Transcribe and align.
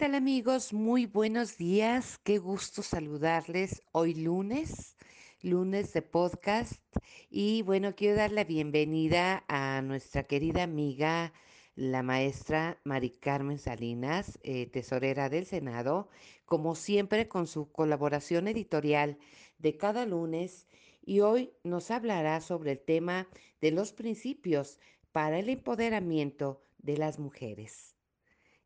¿Qué 0.00 0.06
tal 0.06 0.14
amigos? 0.14 0.72
Muy 0.72 1.04
buenos 1.04 1.58
días. 1.58 2.16
Qué 2.24 2.38
gusto 2.38 2.80
saludarles 2.80 3.82
hoy 3.92 4.14
lunes, 4.14 4.96
lunes 5.42 5.92
de 5.92 6.00
podcast. 6.00 6.80
Y 7.28 7.60
bueno, 7.60 7.94
quiero 7.94 8.16
dar 8.16 8.32
la 8.32 8.44
bienvenida 8.44 9.44
a 9.46 9.82
nuestra 9.82 10.22
querida 10.22 10.62
amiga, 10.62 11.34
la 11.74 12.02
maestra 12.02 12.80
Mari 12.82 13.10
Carmen 13.10 13.58
Salinas, 13.58 14.38
eh, 14.42 14.70
tesorera 14.70 15.28
del 15.28 15.44
Senado, 15.44 16.08
como 16.46 16.76
siempre 16.76 17.28
con 17.28 17.46
su 17.46 17.70
colaboración 17.70 18.48
editorial 18.48 19.18
de 19.58 19.76
cada 19.76 20.06
lunes. 20.06 20.66
Y 21.02 21.20
hoy 21.20 21.52
nos 21.62 21.90
hablará 21.90 22.40
sobre 22.40 22.72
el 22.72 22.80
tema 22.80 23.28
de 23.60 23.70
los 23.72 23.92
principios 23.92 24.78
para 25.12 25.38
el 25.38 25.50
empoderamiento 25.50 26.64
de 26.78 26.96
las 26.96 27.18
mujeres. 27.18 27.99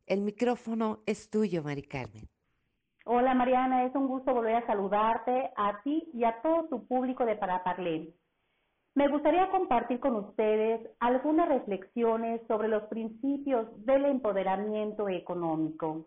El 0.07 0.21
micrófono 0.21 0.99
es 1.07 1.31
tuyo, 1.31 1.63
Mari 1.63 1.81
Carmen. 1.81 2.29
Hola 3.05 3.33
Mariana, 3.33 3.85
es 3.85 3.95
un 3.95 4.07
gusto 4.07 4.35
volver 4.35 4.55
a 4.55 4.67
saludarte 4.67 5.51
a 5.55 5.81
ti 5.81 6.09
y 6.13 6.23
a 6.23 6.41
todo 6.43 6.65
tu 6.69 6.87
público 6.87 7.25
de 7.25 7.35
Paraparlé. 7.35 8.13
Me 8.93 9.07
gustaría 9.07 9.49
compartir 9.49 9.99
con 9.99 10.15
ustedes 10.15 10.87
algunas 10.99 11.49
reflexiones 11.49 12.39
sobre 12.47 12.67
los 12.67 12.83
principios 12.83 13.67
del 13.83 14.05
empoderamiento 14.05 15.09
económico. 15.09 16.05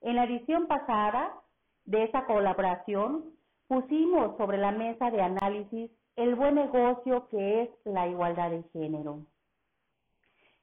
En 0.00 0.16
la 0.16 0.24
edición 0.24 0.66
pasada 0.66 1.42
de 1.84 2.04
esa 2.04 2.24
colaboración 2.24 3.34
pusimos 3.68 4.36
sobre 4.38 4.56
la 4.56 4.72
mesa 4.72 5.10
de 5.10 5.20
análisis 5.20 5.90
el 6.16 6.36
buen 6.36 6.54
negocio 6.54 7.28
que 7.28 7.64
es 7.64 7.70
la 7.84 8.08
igualdad 8.08 8.50
de 8.50 8.62
género. 8.72 9.26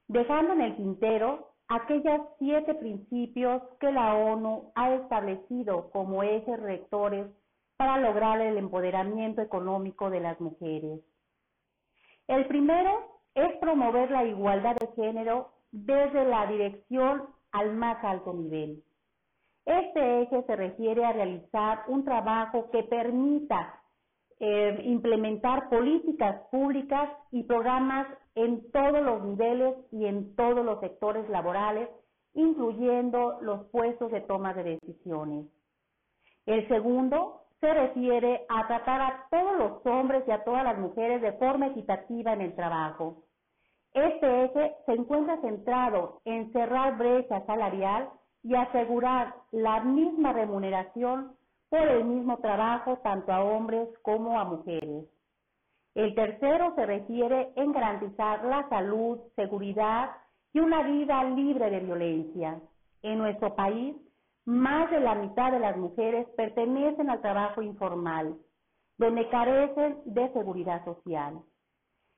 Dejando 0.08 0.54
en 0.54 0.60
el 0.60 0.76
tintero 0.76 1.51
aquellos 1.74 2.20
siete 2.38 2.74
principios 2.74 3.62
que 3.80 3.90
la 3.90 4.14
ONU 4.14 4.72
ha 4.74 4.94
establecido 4.94 5.90
como 5.90 6.22
ejes 6.22 6.60
rectores 6.60 7.26
para 7.78 7.96
lograr 7.96 8.40
el 8.42 8.58
empoderamiento 8.58 9.40
económico 9.40 10.10
de 10.10 10.20
las 10.20 10.38
mujeres. 10.38 11.00
El 12.28 12.46
primero 12.46 12.90
es 13.34 13.56
promover 13.56 14.10
la 14.10 14.24
igualdad 14.24 14.76
de 14.76 14.88
género 15.02 15.50
desde 15.70 16.26
la 16.26 16.46
dirección 16.46 17.22
al 17.52 17.74
más 17.74 18.04
alto 18.04 18.34
nivel. 18.34 18.82
Este 19.64 20.22
eje 20.22 20.42
se 20.42 20.56
refiere 20.56 21.04
a 21.06 21.12
realizar 21.12 21.84
un 21.88 22.04
trabajo 22.04 22.70
que 22.70 22.82
permita 22.82 23.80
eh, 24.40 24.78
implementar 24.84 25.70
políticas 25.70 26.48
públicas 26.50 27.08
y 27.30 27.44
programas 27.44 28.06
en 28.34 28.70
todos 28.72 29.02
los 29.02 29.22
niveles 29.24 29.76
y 29.92 30.06
en 30.06 30.34
todos 30.36 30.64
los 30.64 30.80
sectores 30.80 31.28
laborales, 31.28 31.88
incluyendo 32.34 33.38
los 33.42 33.66
puestos 33.70 34.10
de 34.12 34.22
toma 34.22 34.54
de 34.54 34.64
decisiones. 34.64 35.46
El 36.46 36.66
segundo 36.68 37.42
se 37.60 37.72
refiere 37.72 38.46
a 38.48 38.66
tratar 38.66 39.00
a 39.02 39.26
todos 39.30 39.56
los 39.58 39.86
hombres 39.86 40.24
y 40.26 40.32
a 40.32 40.44
todas 40.44 40.64
las 40.64 40.78
mujeres 40.78 41.22
de 41.22 41.32
forma 41.34 41.68
equitativa 41.68 42.32
en 42.32 42.42
el 42.42 42.54
trabajo. 42.56 43.24
Este 43.94 44.44
eje 44.44 44.76
se 44.86 44.92
encuentra 44.92 45.40
centrado 45.40 46.20
en 46.24 46.52
cerrar 46.52 46.98
brecha 46.98 47.44
salarial 47.46 48.10
y 48.42 48.54
asegurar 48.56 49.34
la 49.52 49.80
misma 49.80 50.32
remuneración 50.32 51.36
por 51.70 51.80
el 51.82 52.04
mismo 52.04 52.38
trabajo 52.38 52.98
tanto 52.98 53.32
a 53.32 53.44
hombres 53.44 53.88
como 54.02 54.38
a 54.40 54.44
mujeres. 54.44 55.06
El 55.94 56.14
tercero 56.14 56.74
se 56.74 56.86
refiere 56.86 57.52
en 57.56 57.72
garantizar 57.72 58.44
la 58.44 58.68
salud, 58.68 59.18
seguridad 59.36 60.10
y 60.52 60.60
una 60.60 60.82
vida 60.82 61.22
libre 61.24 61.70
de 61.70 61.80
violencia. 61.80 62.60
En 63.02 63.18
nuestro 63.18 63.54
país, 63.54 63.96
más 64.44 64.90
de 64.90 65.00
la 65.00 65.14
mitad 65.14 65.52
de 65.52 65.60
las 65.60 65.76
mujeres 65.76 66.26
pertenecen 66.36 67.10
al 67.10 67.20
trabajo 67.20 67.62
informal, 67.62 68.36
donde 68.98 69.28
carecen 69.28 69.98
de 70.06 70.32
seguridad 70.32 70.84
social. 70.84 71.40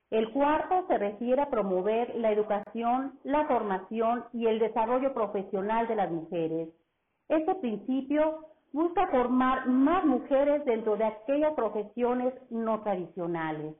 El 0.09 0.31
cuarto 0.31 0.85
se 0.87 0.97
refiere 0.97 1.41
a 1.41 1.49
promover 1.49 2.15
la 2.15 2.31
educación, 2.31 3.19
la 3.23 3.45
formación 3.47 4.25
y 4.33 4.47
el 4.47 4.59
desarrollo 4.59 5.13
profesional 5.13 5.87
de 5.87 5.95
las 5.95 6.11
mujeres. 6.11 6.69
Este 7.27 7.55
principio 7.55 8.45
busca 8.75 9.07
formar 9.07 9.67
más 9.67 10.03
mujeres 10.03 10.65
dentro 10.65 10.97
de 10.97 11.05
aquellas 11.05 11.53
profesiones 11.53 12.33
no 12.49 12.81
tradicionales. 12.83 13.77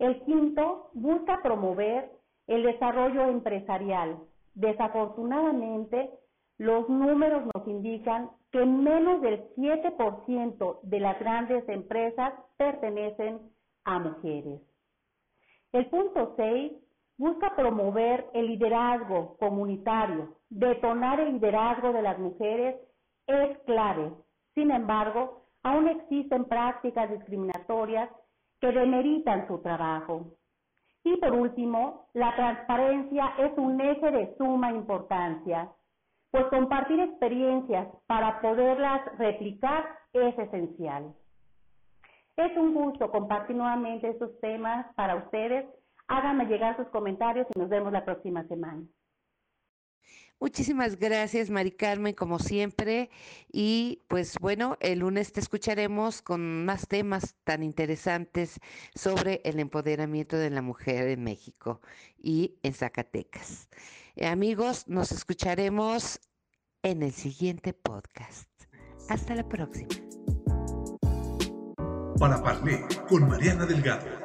El 0.00 0.20
quinto 0.24 0.90
busca 0.94 1.40
promover 1.42 2.10
el 2.48 2.64
desarrollo 2.64 3.28
empresarial. 3.28 4.18
Desafortunadamente, 4.54 6.10
los 6.58 6.88
números 6.88 7.44
nos 7.54 7.68
indican 7.68 8.30
que 8.50 8.66
menos 8.66 9.20
del 9.20 9.48
7% 9.54 10.80
de 10.82 11.00
las 11.00 11.20
grandes 11.20 11.68
empresas 11.68 12.34
pertenecen 12.56 13.42
a 13.84 14.00
mujeres. 14.00 14.60
El 15.70 15.86
punto 15.86 16.34
6 16.36 16.72
busca 17.16 17.54
promover 17.54 18.26
el 18.34 18.48
liderazgo 18.48 19.36
comunitario, 19.38 20.34
detonar 20.50 21.20
el 21.20 21.34
liderazgo 21.34 21.92
de 21.92 22.02
las 22.02 22.18
mujeres 22.18 22.74
es 23.26 23.58
clave. 23.60 24.12
Sin 24.54 24.70
embargo, 24.70 25.42
aún 25.62 25.88
existen 25.88 26.44
prácticas 26.44 27.10
discriminatorias 27.10 28.10
que 28.60 28.72
demeritan 28.72 29.46
su 29.48 29.58
trabajo. 29.58 30.26
Y 31.04 31.16
por 31.16 31.32
último, 31.32 32.08
la 32.14 32.34
transparencia 32.36 33.34
es 33.38 33.52
un 33.56 33.80
eje 33.80 34.10
de 34.10 34.36
suma 34.36 34.70
importancia, 34.70 35.68
pues 36.30 36.46
compartir 36.46 37.00
experiencias 37.00 37.88
para 38.06 38.40
poderlas 38.40 39.02
replicar 39.18 39.84
es 40.12 40.38
esencial. 40.38 41.14
Es 42.36 42.56
un 42.56 42.72
gusto 42.72 43.10
compartir 43.10 43.56
nuevamente 43.56 44.08
estos 44.08 44.38
temas 44.40 44.86
para 44.94 45.16
ustedes. 45.16 45.66
Háganme 46.08 46.46
llegar 46.46 46.76
sus 46.76 46.88
comentarios 46.88 47.46
y 47.54 47.58
nos 47.58 47.68
vemos 47.68 47.92
la 47.92 48.04
próxima 48.04 48.44
semana. 48.44 48.82
Muchísimas 50.42 50.98
gracias, 50.98 51.50
Mari 51.50 51.70
Carmen, 51.70 52.14
como 52.14 52.40
siempre. 52.40 53.10
Y 53.52 54.02
pues 54.08 54.40
bueno, 54.40 54.76
el 54.80 54.98
lunes 54.98 55.32
te 55.32 55.38
escucharemos 55.38 56.20
con 56.20 56.64
más 56.64 56.88
temas 56.88 57.36
tan 57.44 57.62
interesantes 57.62 58.58
sobre 58.92 59.40
el 59.44 59.60
empoderamiento 59.60 60.36
de 60.36 60.50
la 60.50 60.60
mujer 60.60 61.06
en 61.06 61.22
México 61.22 61.80
y 62.18 62.56
en 62.64 62.74
Zacatecas. 62.74 63.68
Eh, 64.16 64.26
amigos, 64.26 64.88
nos 64.88 65.12
escucharemos 65.12 66.18
en 66.82 67.04
el 67.04 67.12
siguiente 67.12 67.72
podcast. 67.72 68.50
Hasta 69.08 69.36
la 69.36 69.48
próxima. 69.48 69.90
Para 72.18 72.42
Parlé 72.42 72.84
con 73.08 73.28
Mariana 73.28 73.64
Delgado 73.64 74.21